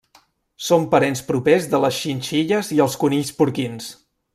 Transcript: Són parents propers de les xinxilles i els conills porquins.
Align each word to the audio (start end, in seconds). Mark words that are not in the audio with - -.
Són 0.67 0.87
parents 0.93 1.21
propers 1.27 1.69
de 1.75 1.83
les 1.85 2.01
xinxilles 2.07 2.75
i 2.79 2.83
els 2.87 3.01
conills 3.05 3.35
porquins. 3.43 3.97